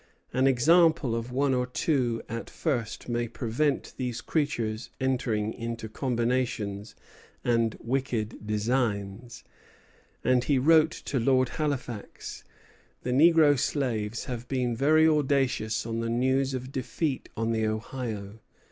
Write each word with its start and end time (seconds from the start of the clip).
"An 0.33 0.47
example 0.47 1.13
of 1.15 1.31
one 1.31 1.53
or 1.53 1.67
two 1.67 2.23
at 2.27 2.49
first 2.49 3.07
may 3.07 3.27
prevent 3.27 3.93
these 3.97 4.19
creatures 4.19 4.89
entering 4.99 5.53
into 5.53 5.87
combinations 5.87 6.95
and 7.43 7.77
wicked 7.79 8.47
designs." 8.47 9.43
And 10.23 10.43
he 10.43 10.57
wrote 10.57 10.89
to 10.89 11.19
Lord 11.19 11.49
Halifax: 11.49 12.43
"The 13.03 13.11
negro 13.11 13.59
slaves 13.59 14.25
have 14.25 14.47
been 14.47 14.75
very 14.75 15.07
audacious 15.07 15.85
on 15.85 15.99
the 15.99 16.09
news 16.09 16.55
of 16.55 16.71
defeat 16.71 17.29
on 17.37 17.51
the 17.51 17.67
Ohio. 17.67 18.39